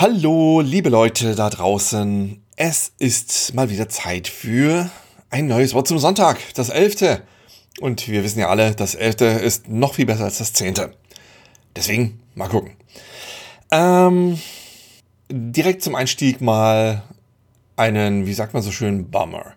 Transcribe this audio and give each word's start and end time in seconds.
Hallo, 0.00 0.60
liebe 0.60 0.90
Leute 0.90 1.34
da 1.34 1.50
draußen. 1.50 2.40
Es 2.54 2.92
ist 3.00 3.52
mal 3.54 3.68
wieder 3.68 3.88
Zeit 3.88 4.28
für 4.28 4.88
ein 5.28 5.48
neues 5.48 5.74
Wort 5.74 5.88
zum 5.88 5.98
Sonntag, 5.98 6.38
das 6.54 6.68
elfte. 6.68 7.22
Und 7.80 8.06
wir 8.06 8.22
wissen 8.22 8.38
ja 8.38 8.48
alle, 8.48 8.76
das 8.76 8.94
elfte 8.94 9.24
ist 9.24 9.68
noch 9.68 9.94
viel 9.94 10.06
besser 10.06 10.22
als 10.22 10.38
das 10.38 10.52
zehnte. 10.52 10.92
Deswegen 11.74 12.20
mal 12.36 12.48
gucken. 12.48 12.76
Ähm, 13.72 14.38
direkt 15.32 15.82
zum 15.82 15.96
Einstieg 15.96 16.40
mal 16.40 17.02
einen, 17.74 18.24
wie 18.24 18.34
sagt 18.34 18.54
man 18.54 18.62
so 18.62 18.70
schön, 18.70 19.10
Bummer. 19.10 19.54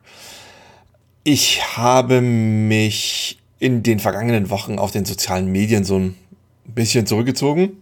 Ich 1.24 1.78
habe 1.78 2.20
mich 2.20 3.38
in 3.60 3.84
den 3.84 4.00
vergangenen 4.00 4.50
Wochen 4.50 4.80
auf 4.80 4.90
den 4.90 5.06
sozialen 5.06 5.52
Medien 5.52 5.84
so 5.84 6.00
ein 6.00 6.16
bisschen 6.66 7.06
zurückgezogen. 7.06 7.81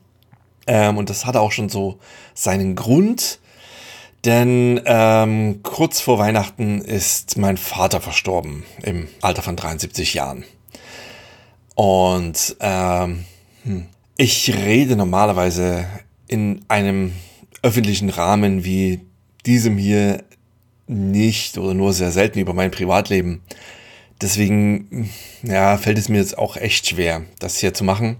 Ähm, 0.69 0.97
und 0.97 1.09
das 1.09 1.25
hatte 1.25 1.41
auch 1.41 1.51
schon 1.51 1.67
so 1.67 1.97
seinen 2.35 2.75
Grund. 2.75 3.39
Denn 4.23 4.79
ähm, 4.85 5.63
kurz 5.63 5.99
vor 5.99 6.19
Weihnachten 6.19 6.81
ist 6.81 7.37
mein 7.37 7.57
Vater 7.57 8.01
verstorben 8.01 8.63
im 8.83 9.07
Alter 9.21 9.41
von 9.41 9.55
73 9.55 10.13
Jahren. 10.13 10.45
Und 11.73 12.55
ähm, 12.59 13.25
hm, 13.63 13.87
ich 14.17 14.53
rede 14.53 14.95
normalerweise 14.95 15.87
in 16.27 16.63
einem 16.67 17.13
öffentlichen 17.63 18.09
Rahmen 18.09 18.63
wie 18.63 19.01
diesem 19.47 19.77
hier 19.77 20.23
nicht 20.85 21.57
oder 21.57 21.73
nur 21.73 21.93
sehr 21.93 22.11
selten 22.11 22.37
über 22.37 22.53
mein 22.53 22.69
Privatleben. 22.69 23.41
Deswegen 24.21 25.09
ja, 25.41 25.77
fällt 25.77 25.97
es 25.97 26.09
mir 26.09 26.17
jetzt 26.17 26.37
auch 26.37 26.57
echt 26.57 26.87
schwer, 26.87 27.23
das 27.39 27.57
hier 27.57 27.73
zu 27.73 27.83
machen. 27.83 28.17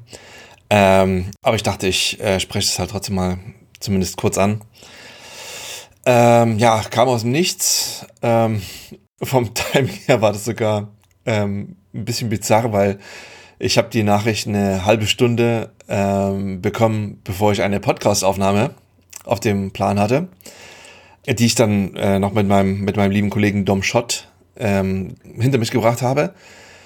Ähm, 0.70 1.32
aber 1.41 1.55
ich 1.55 1.64
dachte, 1.64 1.88
ich 1.88 2.20
äh, 2.20 2.40
spreche 2.40 2.68
es 2.68 2.80
halt 2.80 2.91
trotzdem 2.91 3.16
mal 3.16 3.40
zumindest 3.80 4.18
kurz 4.18 4.38
an. 4.38 4.62
Ähm, 6.05 6.58
ja, 6.59 6.82
kam 6.90 7.08
aus 7.08 7.22
dem 7.22 7.32
Nichts. 7.32 8.05
Ähm, 8.22 8.62
vom 9.22 9.53
Timing 9.53 9.97
her 10.06 10.22
war 10.22 10.31
das 10.31 10.45
sogar 10.45 10.90
ähm, 11.25 11.75
ein 11.94 12.06
bisschen 12.06 12.30
bizarr, 12.30 12.72
weil 12.72 13.00
ich 13.58 13.78
habe 13.78 13.90
die 13.90 14.03
Nachricht 14.03 14.47
eine 14.47 14.86
halbe 14.86 15.06
Stunde 15.06 15.72
ähm, 15.90 16.62
bekommen, 16.62 17.20
bevor 17.23 17.52
ich 17.52 17.62
eine 17.62 17.80
Podcast-Aufnahme 17.80 18.72
auf 19.25 19.40
dem 19.40 19.72
Plan 19.72 20.00
hatte, 20.00 20.30
die 21.28 21.45
ich 21.45 21.56
dann 21.56 21.95
äh, 21.95 22.20
noch 22.20 22.34
mit 22.34 22.47
meinem, 22.47 22.81
mit 22.81 22.95
meinem 22.95 23.12
lieben 23.12 23.30
Kollegen 23.30 23.66
Dom 23.66 23.84
Schott 23.84 24.30
ähm, 24.56 25.16
hinter 25.40 25.58
mich 25.58 25.72
gebracht 25.72 26.02
habe, 26.02 26.34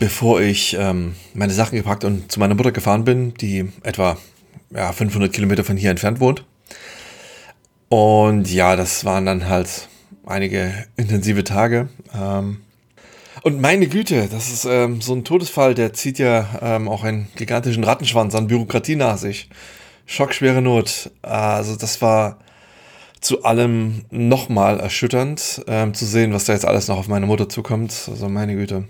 bevor 0.03 0.41
ich 0.41 0.75
ähm, 0.77 1.15
meine 1.33 1.53
Sachen 1.53 1.77
gepackt 1.77 2.03
und 2.03 2.29
zu 2.29 2.37
meiner 2.41 2.55
Mutter 2.55 2.73
gefahren 2.73 3.05
bin, 3.05 3.33
die 3.35 3.71
etwa 3.83 4.17
ja, 4.69 4.91
500 4.91 5.31
Kilometer 5.31 5.63
von 5.63 5.77
hier 5.77 5.91
entfernt 5.91 6.19
wohnt. 6.19 6.43
Und 7.87 8.51
ja, 8.51 8.75
das 8.75 9.05
waren 9.05 9.25
dann 9.25 9.47
halt 9.47 9.87
einige 10.25 10.73
intensive 10.97 11.45
Tage. 11.45 11.87
Ähm, 12.13 12.63
und 13.43 13.61
meine 13.61 13.87
Güte, 13.87 14.27
das 14.29 14.51
ist 14.51 14.65
ähm, 14.65 14.99
so 14.99 15.13
ein 15.13 15.23
Todesfall, 15.23 15.73
der 15.73 15.93
zieht 15.93 16.19
ja 16.19 16.49
ähm, 16.61 16.89
auch 16.89 17.05
einen 17.05 17.29
gigantischen 17.37 17.85
Rattenschwanz 17.85 18.35
an 18.35 18.47
Bürokratie 18.47 18.97
nach 18.97 19.17
sich. 19.17 19.47
Schockschwere 20.05 20.61
Not. 20.61 21.11
Also 21.21 21.77
das 21.77 22.01
war 22.01 22.39
zu 23.21 23.45
allem 23.45 24.03
nochmal 24.11 24.81
erschütternd, 24.81 25.63
ähm, 25.67 25.93
zu 25.93 26.05
sehen, 26.05 26.33
was 26.33 26.43
da 26.43 26.51
jetzt 26.51 26.65
alles 26.65 26.89
noch 26.89 26.97
auf 26.97 27.07
meine 27.07 27.25
Mutter 27.25 27.47
zukommt. 27.47 28.09
Also 28.09 28.27
meine 28.27 28.55
Güte. 28.55 28.83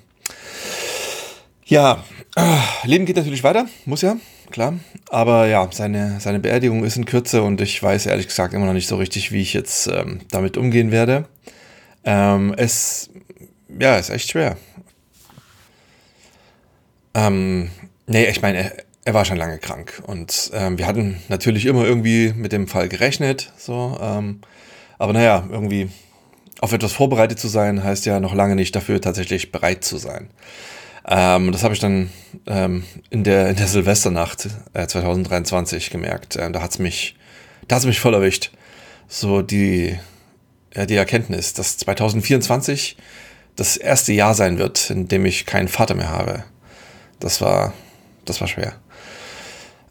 Ja, 1.65 2.03
äh, 2.35 2.87
Leben 2.87 3.05
geht 3.05 3.15
natürlich 3.15 3.43
weiter, 3.43 3.67
muss 3.85 4.01
ja, 4.01 4.17
klar. 4.51 4.73
Aber 5.09 5.47
ja, 5.47 5.69
seine, 5.71 6.19
seine 6.19 6.39
Beerdigung 6.39 6.83
ist 6.83 6.97
in 6.97 7.05
Kürze 7.05 7.41
und 7.43 7.61
ich 7.61 7.81
weiß 7.81 8.05
ehrlich 8.05 8.27
gesagt 8.27 8.53
immer 8.53 8.65
noch 8.65 8.73
nicht 8.73 8.87
so 8.87 8.97
richtig, 8.97 9.31
wie 9.31 9.41
ich 9.41 9.53
jetzt 9.53 9.87
ähm, 9.87 10.19
damit 10.29 10.57
umgehen 10.57 10.91
werde. 10.91 11.25
Ähm, 12.03 12.53
es, 12.57 13.09
ja, 13.79 13.95
ist 13.95 14.09
echt 14.09 14.29
schwer. 14.29 14.57
Ähm, 17.13 17.69
nee, 18.07 18.25
ich 18.25 18.41
meine, 18.41 18.57
er, 18.57 18.73
er, 19.05 19.13
war 19.13 19.23
schon 19.23 19.37
lange 19.37 19.59
krank 19.59 20.01
und 20.05 20.51
ähm, 20.53 20.77
wir 20.77 20.87
hatten 20.87 21.21
natürlich 21.29 21.65
immer 21.65 21.85
irgendwie 21.85 22.33
mit 22.35 22.51
dem 22.51 22.67
Fall 22.67 22.89
gerechnet, 22.89 23.53
so. 23.57 23.97
Ähm, 24.01 24.41
aber 24.97 25.13
naja, 25.13 25.47
irgendwie 25.49 25.89
auf 26.59 26.73
etwas 26.73 26.93
vorbereitet 26.93 27.39
zu 27.39 27.47
sein, 27.47 27.83
heißt 27.83 28.05
ja 28.05 28.19
noch 28.19 28.33
lange 28.33 28.55
nicht 28.55 28.75
dafür 28.75 28.99
tatsächlich 28.99 29.51
bereit 29.51 29.83
zu 29.83 29.97
sein. 29.97 30.29
Ähm, 31.07 31.51
das 31.51 31.63
habe 31.63 31.73
ich 31.73 31.79
dann 31.79 32.09
ähm, 32.47 32.83
in, 33.09 33.23
der, 33.23 33.49
in 33.49 33.55
der 33.55 33.67
Silvesternacht 33.67 34.47
äh, 34.73 34.87
2023 34.87 35.89
gemerkt. 35.89 36.37
Ähm, 36.37 36.53
da 36.53 36.61
hat 36.61 36.71
es 36.71 36.79
mich, 36.79 37.15
hat's 37.69 37.85
mich 37.85 37.99
voll 37.99 38.13
erwischt. 38.13 38.51
So 39.07 39.41
die, 39.41 39.97
äh, 40.71 40.87
die 40.87 40.95
Erkenntnis, 40.95 41.53
dass 41.53 41.77
2024 41.77 42.97
das 43.55 43.77
erste 43.77 44.13
Jahr 44.13 44.33
sein 44.33 44.57
wird, 44.57 44.89
in 44.89 45.07
dem 45.07 45.25
ich 45.25 45.45
keinen 45.45 45.67
Vater 45.67 45.95
mehr 45.95 46.09
habe. 46.09 46.43
Das 47.19 47.41
war, 47.41 47.73
das 48.25 48.41
war 48.41 48.47
schwer. 48.47 48.73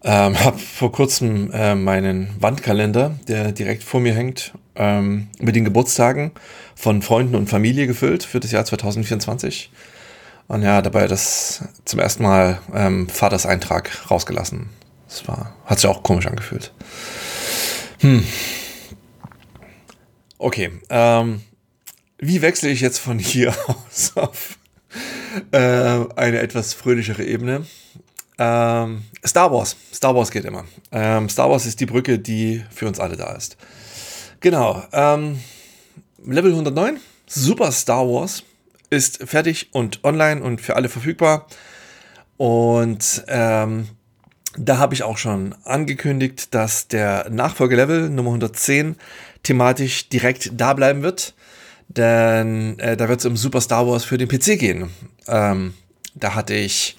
Ähm, 0.04 0.38
habe 0.44 0.58
vor 0.58 0.90
kurzem 0.90 1.52
äh, 1.52 1.74
meinen 1.74 2.30
Wandkalender, 2.40 3.14
der 3.28 3.52
direkt 3.52 3.84
vor 3.84 4.00
mir 4.00 4.14
hängt, 4.14 4.52
ähm, 4.74 5.28
mit 5.38 5.54
den 5.54 5.64
Geburtstagen 5.64 6.32
von 6.74 7.02
Freunden 7.02 7.36
und 7.36 7.48
Familie 7.48 7.86
gefüllt 7.86 8.24
für 8.24 8.40
das 8.40 8.50
Jahr 8.50 8.64
2024. 8.64 9.70
Und 10.48 10.62
ja, 10.62 10.82
dabei 10.82 11.06
das 11.06 11.64
zum 11.84 11.98
ersten 12.00 12.22
Mal 12.22 12.60
ähm, 12.75 13.08
Vaters 13.08 13.47
Eintrag 13.47 14.10
rausgelassen. 14.10 14.69
Das 15.08 15.26
war, 15.28 15.54
hat 15.66 15.80
sich 15.80 15.88
auch 15.88 16.03
komisch 16.03 16.26
angefühlt. 16.26 16.72
Hm. 18.00 18.26
Okay, 20.38 20.72
ähm, 20.91 21.42
wie 22.19 22.42
wechsle 22.42 22.70
ich 22.70 22.81
jetzt 22.81 22.98
von 22.98 23.19
hier 23.19 23.54
aus 23.66 24.12
auf 24.16 24.58
äh, 25.52 25.58
eine 25.58 26.41
etwas 26.41 26.75
fröhlichere 26.75 27.25
Ebene? 27.25 27.66
Ähm, 28.38 29.04
Star 29.25 29.52
Wars. 29.52 29.76
Star 29.94 30.14
Wars 30.16 30.31
geht 30.31 30.44
immer. 30.44 30.64
Ähm, 30.91 31.28
Star 31.28 31.50
Wars 31.50 31.66
ist 31.66 31.78
die 31.81 31.86
Brücke, 31.86 32.19
die 32.19 32.64
für 32.70 32.88
uns 32.88 32.98
alle 32.98 33.16
da 33.16 33.32
ist. 33.34 33.56
Genau. 34.41 34.82
Ähm, 34.92 35.41
Level 36.25 36.50
109. 36.50 36.98
Super 37.26 37.70
Star 37.70 38.06
Wars 38.06 38.42
ist 38.92 39.26
fertig 39.28 39.70
und 39.72 40.04
online 40.04 40.42
und 40.42 40.60
für 40.60 40.76
alle 40.76 40.88
verfügbar. 40.88 41.47
Und 42.36 43.25
ähm, 43.28 43.88
da 44.56 44.78
habe 44.78 44.94
ich 44.94 45.03
auch 45.03 45.16
schon 45.16 45.54
angekündigt, 45.64 46.54
dass 46.54 46.88
der 46.88 47.28
Nachfolgelevel 47.31 48.10
Nummer 48.10 48.31
110 48.31 48.97
thematisch 49.42 50.08
direkt 50.08 50.50
da 50.54 50.75
bleiben 50.75 51.02
wird. 51.02 51.34
Denn 51.88 52.78
äh, 52.78 52.97
da 52.97 53.08
wird 53.08 53.20
es 53.20 53.26
um 53.26 53.36
Super 53.36 53.60
Star 53.60 53.86
Wars 53.86 54.04
für 54.04 54.19
den 54.19 54.28
PC 54.28 54.58
gehen. 54.58 54.91
Ähm, 55.26 55.75
da 56.14 56.34
hatte 56.34 56.54
ich 56.54 56.97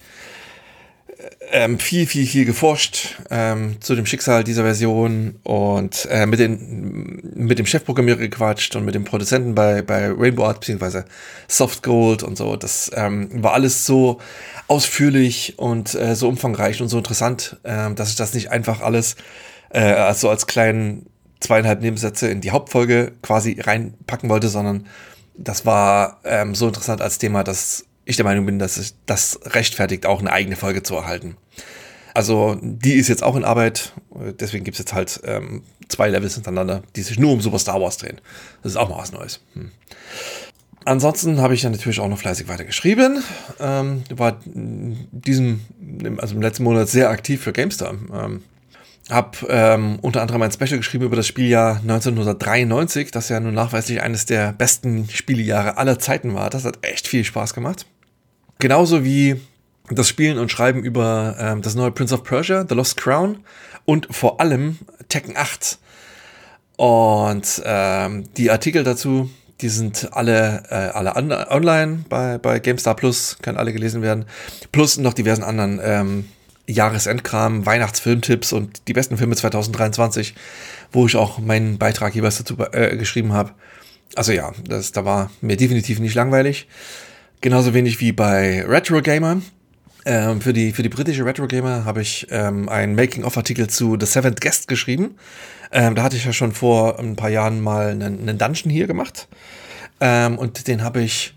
ähm, 1.50 1.78
viel, 1.78 2.06
viel, 2.06 2.26
viel 2.26 2.44
geforscht 2.44 3.16
ähm, 3.30 3.76
zu 3.80 3.94
dem 3.94 4.06
Schicksal 4.06 4.44
dieser 4.44 4.62
Version 4.62 5.36
und 5.42 6.06
äh, 6.10 6.26
mit, 6.26 6.40
den, 6.40 7.20
mit 7.34 7.58
dem 7.58 7.66
Chefprogrammierer 7.66 8.18
gequatscht 8.18 8.74
und 8.76 8.84
mit 8.84 8.94
dem 8.94 9.04
Produzenten 9.04 9.54
bei, 9.54 9.82
bei 9.82 10.10
Rainbow 10.10 10.44
Art 10.44 10.60
bzw. 10.60 11.02
Soft 11.48 11.82
Gold 11.82 12.22
und 12.22 12.36
so. 12.36 12.56
Das 12.56 12.90
ähm, 12.94 13.42
war 13.42 13.52
alles 13.52 13.86
so 13.86 14.20
ausführlich 14.68 15.54
und 15.58 15.94
äh, 15.94 16.14
so 16.16 16.28
umfangreich 16.28 16.80
und 16.80 16.88
so 16.88 16.98
interessant, 16.98 17.58
äh, 17.62 17.92
dass 17.94 18.10
ich 18.10 18.16
das 18.16 18.34
nicht 18.34 18.50
einfach 18.50 18.80
alles 18.80 19.16
äh, 19.70 19.80
also 19.80 20.30
als 20.30 20.46
kleinen 20.46 21.06
zweieinhalb 21.40 21.82
Nebensätze 21.82 22.28
in 22.28 22.40
die 22.40 22.50
Hauptfolge 22.50 23.12
quasi 23.22 23.60
reinpacken 23.60 24.30
wollte, 24.30 24.48
sondern 24.48 24.86
das 25.36 25.66
war 25.66 26.20
ähm, 26.24 26.54
so 26.54 26.68
interessant 26.68 27.02
als 27.02 27.18
Thema, 27.18 27.44
dass 27.44 27.84
ich 28.04 28.16
der 28.16 28.24
Meinung 28.24 28.46
bin, 28.46 28.58
dass 28.58 28.76
es 28.76 28.96
das 29.06 29.40
rechtfertigt, 29.44 30.06
auch 30.06 30.20
eine 30.20 30.32
eigene 30.32 30.56
Folge 30.56 30.82
zu 30.82 30.94
erhalten. 30.94 31.36
Also 32.14 32.56
die 32.60 32.94
ist 32.94 33.08
jetzt 33.08 33.24
auch 33.24 33.34
in 33.34 33.44
Arbeit, 33.44 33.92
deswegen 34.38 34.64
gibt 34.64 34.76
es 34.76 34.78
jetzt 34.78 34.94
halt 34.94 35.20
ähm, 35.24 35.62
zwei 35.88 36.08
Levels 36.08 36.34
hintereinander, 36.34 36.82
die 36.94 37.02
sich 37.02 37.18
nur 37.18 37.32
um 37.32 37.40
Super 37.40 37.58
Star 37.58 37.80
Wars 37.80 37.98
drehen. 37.98 38.20
Das 38.62 38.72
ist 38.72 38.76
auch 38.76 38.88
mal 38.88 38.98
was 38.98 39.12
Neues. 39.12 39.40
Hm. 39.54 39.72
Ansonsten 40.84 41.40
habe 41.40 41.54
ich 41.54 41.62
ja 41.62 41.70
natürlich 41.70 42.00
auch 42.00 42.08
noch 42.08 42.18
fleißig 42.18 42.46
weiter 42.46 42.64
geschrieben. 42.64 43.22
Ähm, 43.58 44.02
war 44.10 44.38
diesem, 44.44 45.60
also 46.18 46.34
im 46.34 46.42
letzten 46.42 46.62
Monat 46.64 46.88
sehr 46.88 47.08
aktiv 47.08 47.42
für 47.42 47.52
GameStar. 47.52 47.94
Ähm, 48.12 48.42
hab 49.10 49.44
ähm, 49.48 49.98
unter 50.00 50.22
anderem 50.22 50.42
ein 50.42 50.52
Special 50.52 50.78
geschrieben 50.78 51.04
über 51.04 51.16
das 51.16 51.26
Spieljahr 51.26 51.80
1993, 51.80 53.10
das 53.10 53.28
ja 53.28 53.40
nun 53.40 53.54
nachweislich 53.54 54.00
eines 54.00 54.24
der 54.24 54.52
besten 54.52 55.08
Spielejahre 55.10 55.76
aller 55.76 55.98
Zeiten 55.98 56.34
war. 56.34 56.48
Das 56.48 56.64
hat 56.64 56.78
echt 56.82 57.08
viel 57.08 57.24
Spaß 57.24 57.54
gemacht. 57.54 57.86
Genauso 58.64 59.04
wie 59.04 59.38
das 59.90 60.08
Spielen 60.08 60.38
und 60.38 60.50
Schreiben 60.50 60.84
über 60.84 61.36
ähm, 61.38 61.60
das 61.60 61.74
neue 61.74 61.90
Prince 61.90 62.14
of 62.14 62.24
Persia, 62.24 62.64
The 62.66 62.74
Lost 62.74 62.96
Crown 62.96 63.44
und 63.84 64.08
vor 64.10 64.40
allem 64.40 64.78
Tekken 65.10 65.36
8. 65.36 65.76
Und 66.76 67.62
ähm, 67.66 68.24
die 68.38 68.50
Artikel 68.50 68.82
dazu, 68.82 69.28
die 69.60 69.68
sind 69.68 70.08
alle, 70.14 70.62
äh, 70.70 70.76
alle 70.76 71.14
online 71.14 72.06
bei, 72.08 72.38
bei 72.38 72.58
GameStar 72.58 72.96
Plus, 72.96 73.36
können 73.42 73.58
alle 73.58 73.74
gelesen 73.74 74.00
werden. 74.00 74.24
Plus 74.72 74.96
noch 74.96 75.12
diversen 75.12 75.42
anderen 75.42 75.78
ähm, 75.84 76.28
Jahresendkram, 76.66 77.66
Weihnachtsfilmtipps 77.66 78.54
und 78.54 78.88
die 78.88 78.94
besten 78.94 79.18
Filme 79.18 79.36
2023, 79.36 80.34
wo 80.90 81.06
ich 81.06 81.16
auch 81.16 81.38
meinen 81.38 81.76
Beitrag 81.76 82.14
jeweils 82.14 82.38
dazu 82.38 82.56
äh, 82.72 82.96
geschrieben 82.96 83.34
habe. 83.34 83.50
Also 84.16 84.32
ja, 84.32 84.52
das, 84.66 84.92
da 84.92 85.04
war 85.04 85.30
mir 85.42 85.58
definitiv 85.58 86.00
nicht 86.00 86.14
langweilig. 86.14 86.66
Genauso 87.44 87.74
wenig 87.74 88.00
wie 88.00 88.12
bei 88.12 88.64
Retro 88.66 89.02
Gamer. 89.02 89.42
Ähm, 90.06 90.40
für, 90.40 90.54
die, 90.54 90.72
für 90.72 90.82
die 90.82 90.88
britische 90.88 91.26
Retro 91.26 91.46
Gamer 91.46 91.84
habe 91.84 92.00
ich 92.00 92.26
ähm, 92.30 92.70
einen 92.70 92.94
Making-of-Artikel 92.94 93.68
zu 93.68 93.98
The 94.00 94.06
Seventh 94.06 94.40
Guest 94.40 94.66
geschrieben. 94.66 95.16
Ähm, 95.70 95.94
da 95.94 96.04
hatte 96.04 96.16
ich 96.16 96.24
ja 96.24 96.32
schon 96.32 96.52
vor 96.52 96.98
ein 96.98 97.16
paar 97.16 97.28
Jahren 97.28 97.60
mal 97.60 97.88
einen, 97.88 98.26
einen 98.26 98.38
Dungeon 98.38 98.70
hier 98.70 98.86
gemacht. 98.86 99.28
Ähm, 100.00 100.38
und 100.38 100.68
den 100.68 100.82
habe 100.82 101.02
ich 101.02 101.34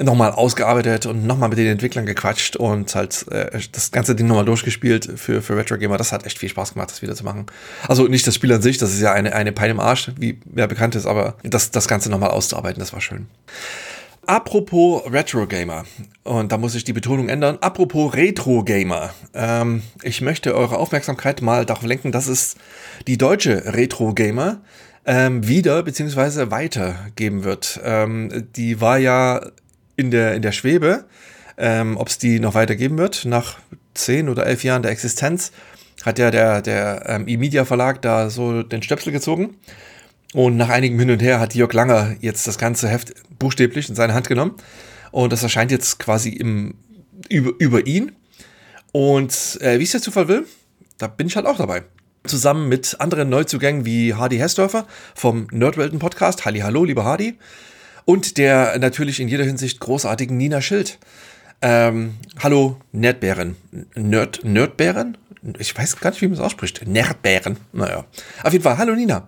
nochmal 0.00 0.32
ausgearbeitet 0.32 1.06
und 1.06 1.24
nochmal 1.24 1.48
mit 1.48 1.58
den 1.58 1.68
Entwicklern 1.68 2.06
gequatscht 2.06 2.56
und 2.56 2.92
halt 2.96 3.24
äh, 3.30 3.60
das 3.70 3.92
ganze 3.92 4.16
Ding 4.16 4.26
nochmal 4.26 4.46
durchgespielt 4.46 5.12
für, 5.14 5.42
für 5.42 5.56
Retro 5.56 5.78
Gamer. 5.78 5.96
Das 5.96 6.10
hat 6.10 6.26
echt 6.26 6.40
viel 6.40 6.48
Spaß 6.48 6.72
gemacht, 6.72 6.90
das 6.90 7.02
wieder 7.02 7.14
zu 7.14 7.22
machen. 7.22 7.46
Also 7.86 8.08
nicht 8.08 8.26
das 8.26 8.34
Spiel 8.34 8.52
an 8.52 8.62
sich, 8.62 8.78
das 8.78 8.92
ist 8.92 9.00
ja 9.00 9.12
eine, 9.12 9.32
eine 9.32 9.52
Pein 9.52 9.70
im 9.70 9.78
Arsch, 9.78 10.10
wie 10.18 10.40
ja 10.56 10.66
bekannt 10.66 10.96
ist, 10.96 11.06
aber 11.06 11.36
das, 11.44 11.70
das 11.70 11.86
Ganze 11.86 12.10
nochmal 12.10 12.30
auszuarbeiten, 12.30 12.80
das 12.80 12.92
war 12.92 13.00
schön. 13.00 13.28
Apropos 14.30 15.02
Retro 15.10 15.44
Gamer, 15.48 15.86
und 16.22 16.52
da 16.52 16.56
muss 16.56 16.76
ich 16.76 16.84
die 16.84 16.92
Betonung 16.92 17.28
ändern, 17.28 17.58
apropos 17.60 18.14
Retro 18.14 18.62
Gamer, 18.62 19.12
ähm, 19.34 19.82
ich 20.04 20.20
möchte 20.20 20.54
eure 20.54 20.78
Aufmerksamkeit 20.78 21.42
mal 21.42 21.66
darauf 21.66 21.82
lenken, 21.82 22.12
dass 22.12 22.28
es 22.28 22.54
die 23.08 23.18
deutsche 23.18 23.74
Retro 23.74 24.14
Gamer 24.14 24.60
ähm, 25.04 25.48
wieder 25.48 25.82
bzw. 25.82 26.52
weitergeben 26.52 27.42
wird. 27.42 27.80
Ähm, 27.82 28.46
die 28.54 28.80
war 28.80 28.98
ja 28.98 29.44
in 29.96 30.12
der, 30.12 30.36
in 30.36 30.42
der 30.42 30.52
Schwebe, 30.52 31.06
ähm, 31.58 31.96
ob 31.96 32.06
es 32.06 32.18
die 32.18 32.38
noch 32.38 32.54
weitergeben 32.54 32.98
wird. 32.98 33.24
Nach 33.24 33.58
zehn 33.94 34.28
oder 34.28 34.46
elf 34.46 34.62
Jahren 34.62 34.82
der 34.82 34.92
Existenz 34.92 35.50
hat 36.04 36.20
ja 36.20 36.30
der, 36.30 36.62
der 36.62 37.02
ähm, 37.08 37.26
E-Media 37.26 37.64
Verlag 37.64 38.00
da 38.00 38.30
so 38.30 38.62
den 38.62 38.84
Stöpsel 38.84 39.12
gezogen. 39.12 39.56
Und 40.32 40.56
nach 40.56 40.68
einigem 40.68 40.98
Hin 40.98 41.10
und 41.10 41.22
Her 41.22 41.40
hat 41.40 41.54
Jörg 41.54 41.72
Langer 41.72 42.16
jetzt 42.20 42.46
das 42.46 42.58
ganze 42.58 42.88
Heft 42.88 43.14
buchstäblich 43.38 43.88
in 43.88 43.94
seine 43.94 44.14
Hand 44.14 44.28
genommen. 44.28 44.54
Und 45.10 45.32
das 45.32 45.42
erscheint 45.42 45.70
jetzt 45.70 45.98
quasi 45.98 46.30
im, 46.30 46.74
über, 47.28 47.52
über 47.58 47.86
ihn. 47.86 48.12
Und 48.92 49.58
äh, 49.60 49.78
wie 49.78 49.84
es 49.84 49.90
der 49.90 50.02
Zufall 50.02 50.28
will, 50.28 50.46
da 50.98 51.08
bin 51.08 51.26
ich 51.26 51.36
halt 51.36 51.46
auch 51.46 51.56
dabei. 51.56 51.82
Zusammen 52.24 52.68
mit 52.68 53.00
anderen 53.00 53.28
Neuzugängen 53.28 53.84
wie 53.84 54.14
Hardy 54.14 54.38
Hessdörfer 54.38 54.86
vom 55.14 55.48
Nerdwelten 55.50 55.98
Podcast. 55.98 56.44
Halli, 56.44 56.60
hallo, 56.60 56.84
lieber 56.84 57.04
Hardy 57.04 57.38
und 58.04 58.38
der 58.38 58.78
natürlich 58.78 59.20
in 59.20 59.28
jeder 59.28 59.44
Hinsicht 59.44 59.78
großartigen 59.78 60.36
Nina 60.36 60.60
Schild. 60.60 60.98
Ähm, 61.62 62.14
hallo, 62.38 62.76
Nerdbären. 62.92 63.56
Nerd, 63.94 64.44
Nerdbären? 64.44 65.18
Ich 65.58 65.76
weiß 65.76 66.00
gar 66.00 66.10
nicht, 66.10 66.20
wie 66.20 66.26
man 66.26 66.34
es 66.34 66.40
ausspricht. 66.40 66.86
Nerdbären. 66.86 67.58
Naja. 67.72 68.04
Auf 68.42 68.52
jeden 68.52 68.62
Fall, 68.62 68.78
hallo 68.78 68.94
Nina. 68.94 69.26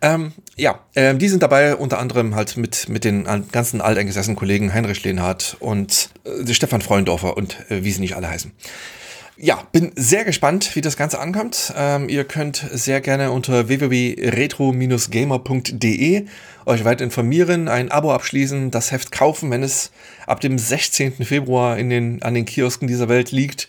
Ähm, 0.00 0.32
ja, 0.56 0.80
ähm, 0.94 1.18
die 1.18 1.28
sind 1.28 1.42
dabei 1.42 1.76
unter 1.76 1.98
anderem 1.98 2.34
halt 2.34 2.56
mit, 2.56 2.88
mit 2.88 3.04
den 3.04 3.24
ganzen 3.50 3.80
alteingesessenen 3.80 4.36
Kollegen 4.36 4.72
Heinrich 4.72 5.02
Lehnhardt 5.04 5.56
und 5.60 6.10
äh, 6.24 6.52
Stefan 6.52 6.80
Freundorfer 6.80 7.36
und 7.36 7.70
äh, 7.70 7.84
wie 7.84 7.92
sie 7.92 8.00
nicht 8.00 8.16
alle 8.16 8.28
heißen 8.28 8.52
ja, 9.36 9.66
bin 9.72 9.90
sehr 9.96 10.24
gespannt, 10.24 10.76
wie 10.76 10.80
das 10.80 10.96
Ganze 10.96 11.18
ankommt. 11.18 11.74
Ähm, 11.76 12.08
ihr 12.08 12.22
könnt 12.24 12.64
sehr 12.72 13.00
gerne 13.00 13.32
unter 13.32 13.66
www.retro-gamer.de 13.68 16.26
euch 16.66 16.84
weiter 16.84 17.04
informieren, 17.04 17.68
ein 17.68 17.90
Abo 17.90 18.12
abschließen, 18.12 18.70
das 18.70 18.92
Heft 18.92 19.12
kaufen, 19.12 19.50
wenn 19.50 19.62
es 19.62 19.90
ab 20.26 20.40
dem 20.40 20.58
16. 20.58 21.24
Februar 21.24 21.78
in 21.78 21.90
den, 21.90 22.22
an 22.22 22.34
den 22.34 22.44
Kiosken 22.44 22.88
dieser 22.88 23.08
Welt 23.08 23.32
liegt. 23.32 23.68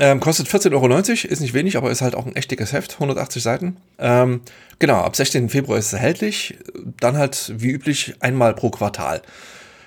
Ähm, 0.00 0.20
kostet 0.20 0.48
14,90 0.48 0.72
Euro, 0.72 0.96
ist 0.96 1.40
nicht 1.40 1.54
wenig, 1.54 1.76
aber 1.76 1.90
ist 1.90 2.02
halt 2.02 2.14
auch 2.14 2.24
ein 2.24 2.36
echt 2.36 2.50
dickes 2.50 2.72
Heft, 2.72 2.94
180 2.94 3.42
Seiten. 3.42 3.76
Ähm, 3.98 4.42
genau, 4.78 5.00
ab 5.00 5.16
16. 5.16 5.48
Februar 5.48 5.78
ist 5.78 5.86
es 5.86 5.92
erhältlich. 5.92 6.56
Dann 7.00 7.16
halt 7.16 7.52
wie 7.56 7.70
üblich 7.70 8.14
einmal 8.20 8.54
pro 8.54 8.70
Quartal. 8.70 9.22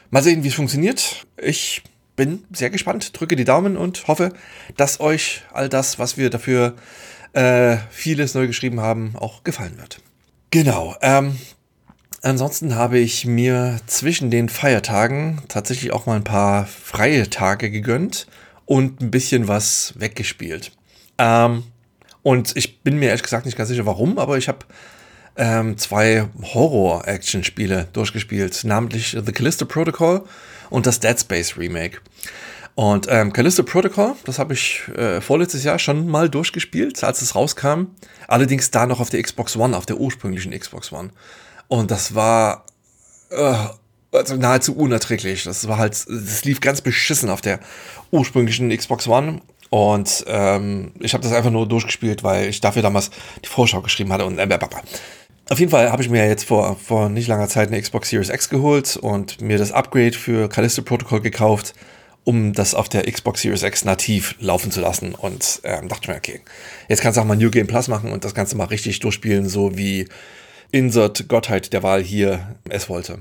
Mal 0.09 0.21
sehen, 0.21 0.43
wie 0.43 0.49
es 0.49 0.53
funktioniert. 0.53 1.25
Ich 1.41 1.81
bin 2.15 2.43
sehr 2.51 2.69
gespannt, 2.69 3.19
drücke 3.19 3.35
die 3.35 3.45
Daumen 3.45 3.77
und 3.77 4.07
hoffe, 4.07 4.33
dass 4.77 4.99
euch 4.99 5.43
all 5.53 5.69
das, 5.69 5.99
was 5.99 6.17
wir 6.17 6.29
dafür 6.29 6.75
äh, 7.33 7.77
vieles 7.89 8.33
neu 8.33 8.47
geschrieben 8.47 8.81
haben, 8.81 9.13
auch 9.15 9.43
gefallen 9.43 9.77
wird. 9.77 10.01
Genau. 10.49 10.95
Ähm, 11.01 11.37
ansonsten 12.21 12.75
habe 12.75 12.99
ich 12.99 13.25
mir 13.25 13.79
zwischen 13.87 14.29
den 14.29 14.49
Feiertagen 14.49 15.41
tatsächlich 15.47 15.93
auch 15.93 16.05
mal 16.05 16.17
ein 16.17 16.23
paar 16.23 16.65
freie 16.65 17.29
Tage 17.29 17.71
gegönnt 17.71 18.27
und 18.65 19.01
ein 19.01 19.11
bisschen 19.11 19.47
was 19.47 19.93
weggespielt. 19.97 20.71
Ähm, 21.17 21.63
und 22.23 22.55
ich 22.55 22.83
bin 22.83 22.97
mir 22.97 23.07
ehrlich 23.07 23.23
gesagt 23.23 23.45
nicht 23.45 23.57
ganz 23.57 23.69
sicher, 23.69 23.85
warum, 23.85 24.19
aber 24.19 24.37
ich 24.37 24.47
habe 24.47 24.59
ähm, 25.37 25.77
zwei 25.77 26.27
Horror-Action-Spiele 26.53 27.87
durchgespielt, 27.93 28.63
namentlich 28.63 29.17
The 29.23 29.31
Callisto 29.31 29.65
Protocol 29.65 30.25
und 30.71 30.87
das 30.87 30.99
Dead 30.99 31.19
Space 31.19 31.57
Remake. 31.57 31.99
Und 32.73 33.07
ähm, 33.09 33.33
Callisto 33.33 33.63
Protocol, 33.63 34.15
das 34.25 34.39
habe 34.39 34.53
ich 34.53 34.81
äh, 34.95 35.21
vorletztes 35.21 35.63
Jahr 35.63 35.77
schon 35.77 36.07
mal 36.07 36.29
durchgespielt, 36.29 37.03
als 37.03 37.21
es 37.21 37.35
rauskam. 37.35 37.87
Allerdings 38.27 38.71
da 38.71 38.87
noch 38.87 38.99
auf 38.99 39.09
der 39.09 39.21
Xbox 39.21 39.55
One, 39.55 39.77
auf 39.77 39.85
der 39.85 39.97
ursprünglichen 39.97 40.57
Xbox 40.57 40.91
One. 40.91 41.11
Und 41.67 41.91
das 41.91 42.15
war 42.15 42.65
äh, 43.29 43.53
also 44.11 44.35
nahezu 44.35 44.75
unerträglich. 44.75 45.43
Das 45.43 45.67
war 45.67 45.77
halt, 45.77 45.93
das 45.93 46.45
lief 46.45 46.61
ganz 46.61 46.81
beschissen 46.81 47.29
auf 47.29 47.41
der 47.41 47.59
ursprünglichen 48.09 48.75
Xbox 48.75 49.07
One. 49.07 49.41
Und 49.69 50.25
ähm, 50.27 50.91
ich 50.99 51.13
habe 51.13 51.23
das 51.23 51.31
einfach 51.33 51.51
nur 51.51 51.67
durchgespielt, 51.67 52.23
weil 52.23 52.49
ich 52.49 52.59
dafür 52.61 52.81
damals 52.81 53.09
die 53.43 53.47
Vorschau 53.47 53.81
geschrieben 53.81 54.11
hatte 54.11 54.25
und 54.25 54.37
äh, 54.37 54.47
auf 55.51 55.59
jeden 55.59 55.69
Fall 55.69 55.91
habe 55.91 56.01
ich 56.01 56.09
mir 56.09 56.25
jetzt 56.25 56.45
vor, 56.45 56.77
vor 56.77 57.09
nicht 57.09 57.27
langer 57.27 57.49
Zeit 57.49 57.67
eine 57.67 57.81
Xbox 57.81 58.09
Series 58.09 58.29
X 58.29 58.47
geholt 58.47 58.95
und 58.95 59.41
mir 59.41 59.57
das 59.57 59.73
Upgrade 59.73 60.13
für 60.13 60.47
Callisto 60.47 60.81
Protocol 60.81 61.19
gekauft, 61.19 61.73
um 62.23 62.53
das 62.53 62.73
auf 62.73 62.87
der 62.87 63.03
Xbox 63.03 63.41
Series 63.41 63.61
X 63.61 63.83
nativ 63.83 64.35
laufen 64.39 64.71
zu 64.71 64.79
lassen. 64.79 65.13
Und 65.13 65.59
ähm, 65.65 65.89
dachte 65.89 66.09
mir, 66.09 66.15
okay, 66.15 66.39
jetzt 66.87 67.01
kannst 67.01 67.17
du 67.17 67.21
auch 67.21 67.25
mal 67.25 67.35
New 67.35 67.51
Game 67.51 67.67
Plus 67.67 67.89
machen 67.89 68.13
und 68.13 68.23
das 68.23 68.33
Ganze 68.33 68.55
mal 68.55 68.63
richtig 68.63 69.01
durchspielen, 69.01 69.49
so 69.49 69.77
wie 69.77 70.07
Insert 70.71 71.27
Gottheit 71.27 71.73
der 71.73 71.83
Wahl 71.83 72.01
hier 72.01 72.55
es 72.69 72.87
wollte. 72.87 73.19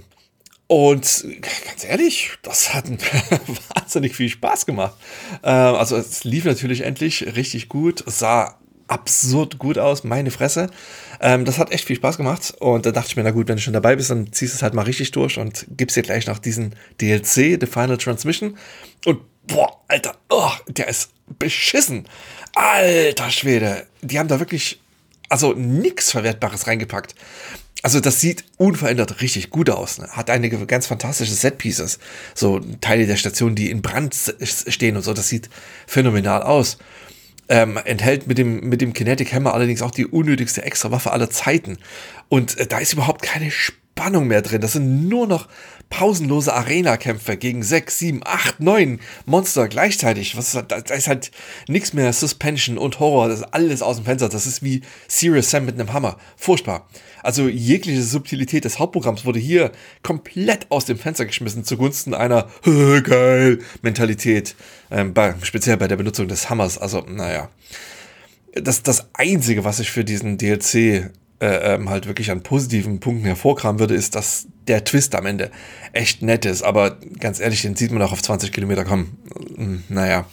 Und 0.68 1.24
ganz 1.66 1.84
ehrlich, 1.84 2.30
das 2.42 2.72
hat 2.74 2.84
wahnsinnig 3.74 4.14
viel 4.14 4.28
Spaß 4.28 4.66
gemacht. 4.66 4.94
Ähm, 5.42 5.74
also 5.74 5.96
es 5.96 6.22
lief 6.22 6.44
natürlich 6.44 6.82
endlich 6.82 7.34
richtig 7.34 7.68
gut. 7.68 8.04
Es 8.06 8.20
sah 8.20 8.59
absurd 8.90 9.58
gut 9.58 9.78
aus, 9.78 10.04
meine 10.04 10.30
Fresse. 10.30 10.68
Ähm, 11.20 11.44
das 11.44 11.58
hat 11.58 11.70
echt 11.70 11.86
viel 11.86 11.96
Spaß 11.96 12.16
gemacht 12.16 12.54
und 12.58 12.84
da 12.86 12.90
dachte 12.90 13.08
ich 13.08 13.16
mir, 13.16 13.22
na 13.22 13.30
gut, 13.30 13.48
wenn 13.48 13.56
du 13.56 13.62
schon 13.62 13.72
dabei 13.72 13.96
bist, 13.96 14.10
dann 14.10 14.32
ziehst 14.32 14.54
du 14.54 14.56
es 14.56 14.62
halt 14.62 14.74
mal 14.74 14.82
richtig 14.82 15.12
durch 15.12 15.38
und 15.38 15.66
gibst 15.70 15.96
dir 15.96 16.02
gleich 16.02 16.26
noch 16.26 16.38
diesen 16.38 16.74
DLC, 17.00 17.58
The 17.60 17.66
Final 17.70 17.98
Transmission. 17.98 18.56
Und 19.06 19.20
boah, 19.46 19.80
Alter, 19.88 20.16
oh, 20.28 20.50
der 20.68 20.88
ist 20.88 21.10
beschissen. 21.38 22.08
Alter 22.54 23.30
Schwede, 23.30 23.86
die 24.02 24.18
haben 24.18 24.28
da 24.28 24.40
wirklich, 24.40 24.80
also 25.28 25.52
nichts 25.52 26.10
Verwertbares 26.10 26.66
reingepackt. 26.66 27.14
Also 27.82 28.00
das 28.00 28.20
sieht 28.20 28.44
unverändert 28.58 29.22
richtig 29.22 29.50
gut 29.50 29.70
aus. 29.70 29.98
Ne? 29.98 30.08
Hat 30.08 30.28
einige 30.28 30.66
ganz 30.66 30.86
fantastische 30.86 31.32
Setpieces. 31.32 31.98
So 32.34 32.60
Teile 32.80 33.06
der 33.06 33.16
Station, 33.16 33.54
die 33.54 33.70
in 33.70 33.80
Brand 33.80 34.14
stehen 34.44 34.96
und 34.96 35.02
so. 35.02 35.14
Das 35.14 35.28
sieht 35.28 35.48
phänomenal 35.86 36.42
aus. 36.42 36.76
Ähm, 37.52 37.78
enthält 37.84 38.28
mit 38.28 38.38
dem, 38.38 38.60
mit 38.68 38.80
dem 38.80 38.92
Kinetic 38.92 39.32
Hammer 39.34 39.52
allerdings 39.52 39.82
auch 39.82 39.90
die 39.90 40.06
unnötigste 40.06 40.62
Extrawaffe 40.62 41.10
aller 41.10 41.30
Zeiten. 41.30 41.78
Und 42.28 42.56
äh, 42.58 42.66
da 42.66 42.78
ist 42.78 42.92
überhaupt 42.92 43.22
keine 43.22 43.50
Spannung 43.50 43.89
mehr 44.28 44.42
drin. 44.42 44.60
Das 44.60 44.72
sind 44.72 45.08
nur 45.08 45.26
noch 45.26 45.48
pausenlose 45.90 46.54
Arena-Kämpfe 46.54 47.36
gegen 47.36 47.62
sechs, 47.62 47.98
sieben, 47.98 48.20
acht, 48.24 48.60
neun 48.60 49.00
Monster 49.26 49.68
gleichzeitig. 49.68 50.36
Was, 50.36 50.52
da 50.52 50.76
ist 50.76 51.08
halt 51.08 51.32
nichts 51.66 51.92
mehr 51.92 52.12
Suspension 52.12 52.78
und 52.78 53.00
Horror. 53.00 53.28
Das 53.28 53.40
ist 53.40 53.52
alles 53.52 53.82
aus 53.82 53.96
dem 53.96 54.04
Fenster. 54.04 54.28
Das 54.28 54.46
ist 54.46 54.62
wie 54.62 54.82
Serious 55.08 55.50
Sam 55.50 55.66
mit 55.66 55.74
einem 55.74 55.92
Hammer. 55.92 56.16
Furchtbar. 56.36 56.88
Also 57.22 57.48
jegliche 57.48 58.02
Subtilität 58.02 58.64
des 58.64 58.78
Hauptprogramms 58.78 59.24
wurde 59.26 59.40
hier 59.40 59.72
komplett 60.02 60.70
aus 60.70 60.84
dem 60.84 60.96
Fenster 60.96 61.26
geschmissen 61.26 61.64
zugunsten 61.64 62.14
einer 62.14 62.48
geil 63.02 63.58
Mentalität. 63.82 64.54
Ähm, 64.90 65.12
bei, 65.12 65.34
speziell 65.42 65.76
bei 65.76 65.88
der 65.88 65.96
Benutzung 65.96 66.28
des 66.28 66.48
Hammers. 66.48 66.78
Also, 66.78 67.00
naja. 67.00 67.50
Das, 68.54 68.82
das 68.82 69.08
Einzige, 69.12 69.64
was 69.64 69.78
ich 69.78 69.90
für 69.90 70.04
diesen 70.04 70.36
DLC 70.38 71.10
äh, 71.40 71.74
ähm, 71.74 71.88
halt 71.88 72.06
wirklich 72.06 72.30
an 72.30 72.42
positiven 72.42 73.00
Punkten 73.00 73.24
hervorkramen 73.24 73.80
würde, 73.80 73.94
ist, 73.94 74.14
dass 74.14 74.46
der 74.68 74.84
Twist 74.84 75.14
am 75.14 75.26
Ende 75.26 75.50
echt 75.92 76.22
nett 76.22 76.44
ist. 76.44 76.62
Aber 76.62 76.98
ganz 77.18 77.40
ehrlich, 77.40 77.62
den 77.62 77.76
sieht 77.76 77.90
man 77.90 78.02
auch 78.02 78.12
auf 78.12 78.22
20 78.22 78.52
Kilometer 78.52 78.84
kommen. 78.84 79.16
Hm, 79.56 79.84
naja. 79.88 80.26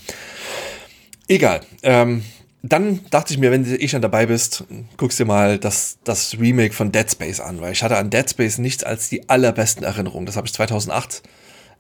Egal. 1.27 1.61
Ähm, 1.83 2.23
dann 2.61 2.99
dachte 3.09 3.33
ich 3.33 3.39
mir, 3.39 3.51
wenn 3.51 3.63
du 3.63 3.79
eh 3.79 3.87
schon 3.87 4.01
dabei 4.01 4.25
bist, 4.25 4.65
guckst 4.97 5.19
dir 5.19 5.25
mal 5.25 5.57
das, 5.57 5.99
das 6.03 6.37
Remake 6.39 6.73
von 6.73 6.91
Dead 6.91 7.09
Space 7.09 7.39
an, 7.39 7.61
weil 7.61 7.71
ich 7.71 7.83
hatte 7.83 7.97
an 7.97 8.09
Dead 8.09 8.29
Space 8.29 8.57
nichts 8.57 8.83
als 8.83 9.09
die 9.09 9.29
allerbesten 9.29 9.83
Erinnerungen. 9.83 10.25
Das 10.25 10.35
habe 10.35 10.47
ich 10.47 10.53
2008 10.53 11.23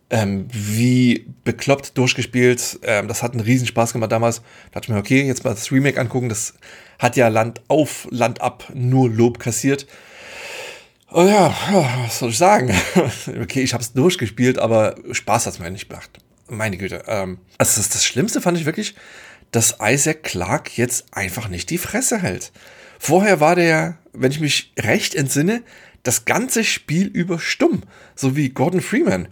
ähm, 0.09 0.47
wie 0.49 1.27
bekloppt 1.43 1.97
durchgespielt. 1.97 2.79
Ähm, 2.83 3.07
das 3.07 3.23
hat 3.23 3.33
einen 3.33 3.41
riesen 3.41 3.67
Spaß 3.67 3.93
gemacht 3.93 4.11
damals. 4.11 4.37
Da 4.37 4.79
dachte 4.79 4.85
ich 4.85 4.89
mir, 4.89 4.99
okay, 4.99 5.23
jetzt 5.23 5.43
mal 5.43 5.51
das 5.51 5.71
Remake 5.71 5.99
angucken. 5.99 6.29
Das 6.29 6.53
hat 6.99 7.15
ja 7.15 7.27
Land 7.27 7.61
auf, 7.67 8.07
Land 8.11 8.41
ab 8.41 8.71
nur 8.73 9.09
Lob 9.09 9.39
kassiert. 9.39 9.87
Oh 11.11 11.23
ja, 11.23 11.55
was 12.03 12.19
soll 12.19 12.29
ich 12.29 12.37
sagen? 12.37 12.73
okay, 13.41 13.61
ich 13.61 13.73
habe 13.73 13.81
es 13.81 13.93
durchgespielt, 13.93 14.59
aber 14.59 14.95
Spaß 15.11 15.45
hat 15.45 15.53
es 15.53 15.59
mir 15.59 15.71
nicht 15.71 15.89
gemacht. 15.89 16.09
Meine 16.49 16.77
Güte. 16.77 17.03
Ähm, 17.07 17.39
also 17.57 17.79
das, 17.79 17.89
das 17.89 18.05
Schlimmste 18.05 18.41
fand 18.41 18.57
ich 18.57 18.65
wirklich, 18.65 18.95
dass 19.51 19.77
Isaac 19.81 20.23
Clarke 20.23 20.71
jetzt 20.75 21.05
einfach 21.11 21.47
nicht 21.47 21.69
die 21.69 21.77
Fresse 21.77 22.21
hält. 22.21 22.51
Vorher 22.99 23.39
war 23.39 23.55
der, 23.55 23.97
wenn 24.13 24.31
ich 24.31 24.39
mich 24.39 24.73
recht 24.77 25.15
entsinne, 25.15 25.63
das 26.03 26.25
ganze 26.25 26.63
Spiel 26.63 27.07
über 27.07 27.39
stumm, 27.39 27.83
so 28.15 28.35
wie 28.35 28.49
Gordon 28.49 28.81
Freeman. 28.81 29.27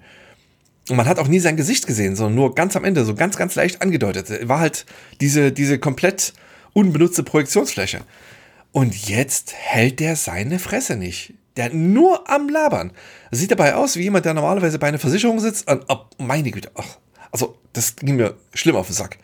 Und 0.89 0.97
man 0.97 1.07
hat 1.07 1.17
auch 1.17 1.27
nie 1.27 1.39
sein 1.39 1.57
Gesicht 1.57 1.87
gesehen, 1.87 2.15
sondern 2.15 2.35
nur 2.35 2.53
ganz 2.53 2.75
am 2.75 2.83
Ende, 2.83 3.05
so 3.05 3.15
ganz, 3.15 3.37
ganz 3.37 3.55
leicht 3.55 3.81
angedeutet. 3.81 4.47
War 4.47 4.59
halt 4.59 4.85
diese, 5.19 5.51
diese 5.51 5.79
komplett 5.79 6.33
unbenutzte 6.73 7.23
Projektionsfläche. 7.23 8.01
Und 8.71 9.07
jetzt 9.07 9.53
hält 9.53 9.99
der 9.99 10.15
seine 10.15 10.59
Fresse 10.59 10.95
nicht. 10.95 11.33
Der 11.57 11.73
nur 11.73 12.29
am 12.29 12.49
Labern. 12.49 12.91
Sieht 13.31 13.51
dabei 13.51 13.75
aus 13.75 13.95
wie 13.95 14.03
jemand, 14.03 14.25
der 14.25 14.33
normalerweise 14.33 14.77
bei 14.77 14.87
einer 14.87 14.99
Versicherung 14.99 15.39
sitzt. 15.39 15.69
Und, 15.69 15.85
oh, 15.87 16.05
meine 16.17 16.51
Güte. 16.51 16.69
Ach, 16.75 16.97
also, 17.31 17.57
das 17.73 17.95
ging 17.95 18.17
mir 18.17 18.35
schlimm 18.53 18.75
auf 18.75 18.87
den 18.87 18.95
Sack. 18.95 19.17